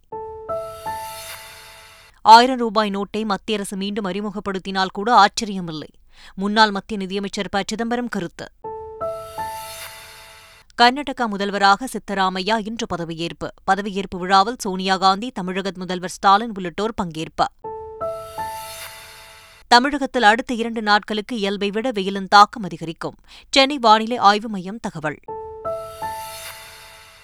ஆயிரம் 2.22 2.58
ரூபாய் 2.58 2.90
நோட்டை 2.90 3.26
மத்திய 3.26 3.58
அரசு 3.58 3.78
மீண்டும் 3.78 4.06
அறிமுகப்படுத்தினால் 4.06 4.94
கூட 4.94 5.26
ஆச்சரியமில்லை. 5.26 5.88
முன்னாள் 6.36 6.72
மத்திய 6.72 7.00
நிதியமைச்சர் 7.00 7.50
ப. 7.52 7.62
சிதம்பரம் 7.68 8.10
கருத்து. 8.10 8.46
கர்நாடகா 10.82 11.26
முதல்வராக 11.26 11.88
சித்தராமையா 11.88 12.68
இன்று 12.68 12.86
பதவியேற்பு. 12.96 13.48
பதவியேற்பு 13.72 14.18
விழாவில் 14.18 14.56
சோனியா 14.58 14.98
காந்தி 14.98 15.32
தமிழக 15.32 15.72
முதல்வர் 15.76 16.10
ஸ்டாலின் 16.10 16.52
உள்ளிட்டோர் 16.56 16.94
பங்கேற்பார் 17.04 17.56
தமிழகத்தில் 19.68 20.24
அடுத்த 20.24 20.54
இரண்டு 20.54 20.82
நாட்களுக்கு 20.82 21.38
இயல்பை 21.38 21.70
விட 21.70 21.92
வெயிலின் 21.92 22.28
தாக்கம் 22.28 22.64
அதிகரிக்கும். 22.64 23.16
சென்னை 23.50 23.78
வானிலை 23.78 24.18
ஆய்வு 24.18 24.50
மையம் 24.50 24.80
தகவல். 24.80 25.20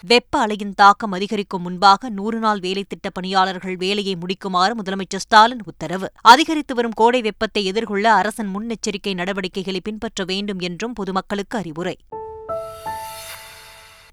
வெப்ப 0.08 0.48
அலையின் 0.48 0.74
தாக்கம் 0.76 1.12
அதிகரிக்கும் 1.12 1.62
முன்பாக 1.62 2.10
நூறு 2.10 2.40
நாள் 2.40 2.60
வேலை 2.60 2.84
திட்ட 2.84 3.10
பணியாளர்கள் 3.10 3.76
வேலையை 3.76 4.18
முடிக்குமாறு 4.18 4.72
முதலமைச்சர் 4.84 5.16
ஸ்டாலின் 5.16 5.62
உத்தரவு. 5.66 6.12
அதிகரித்து 6.22 6.76
வரும் 6.76 6.92
கோடை 6.92 7.22
வெப்பத்தை 7.22 7.66
எதிர்கொள்ள 7.66 8.14
அரசின் 8.14 8.56
முன்னெச்சரிக்கை 8.56 9.14
நடவடிக்கைகளை 9.14 9.80
பின்பற்ற 9.84 10.24
வேண்டும் 10.24 10.60
என்றும் 10.60 10.94
பொதுமக்களுக்கு 10.94 11.58
அறிவுரை. 11.58 11.98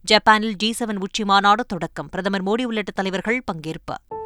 ஜப்பானில் 0.03 0.57
ஜி 0.57 0.75
செவன் 0.79 0.99
உச்சி 0.99 1.25
மாநாடு 1.25 1.65
தொடக்கம். 1.65 2.09
பிரதமர் 2.09 2.45
மோடி 2.45 2.65
உள்ளிட்ட 2.65 2.91
தலைவர்கள் 2.91 3.45
பங்கேற்பு. 3.53 4.19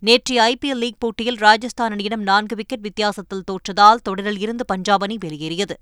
நேற்று 0.00 0.40
ஐபிஎல் 0.40 0.76
லீக் 0.76 0.98
போட்டியில் 0.98 1.36
ராஜஸ்தான் 1.36 1.92
அணியிடம் 1.92 2.22
நான்கு 2.22 2.56
விக்கெட் 2.56 2.80
வித்தியாசத்தில் 2.80 3.42
தோற்றதால் 3.50 4.02
தொடரில் 4.02 4.38
இருந்து 4.38 4.64
பஞ்சாப் 4.64 5.02
அணி 5.02 5.18
வெளியேறியது. 5.20 5.78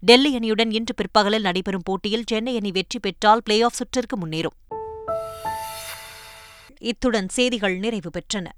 டெல்லி 0.00 0.38
அணியுடன் 0.38 0.72
இன்று 0.72 0.94
பிற்பகலில் 0.94 1.42
நடைபெறும் 1.42 1.82
போட்டியில் 1.84 2.24
சென்னை 2.26 2.56
அணி 2.56 2.70
வெற்றி 2.70 2.98
பெற்றால் 2.98 3.40
பிளே 3.44 3.62
ஆஃப் 3.62 3.72
சுற்றிற்கு 3.72 4.26
முன்னேறும். 4.26 4.56
இத்துடன் 6.78 7.28
செய்திகள் 7.28 7.78
நிறைவு 7.78 8.10
பெற்றன. 8.10 8.48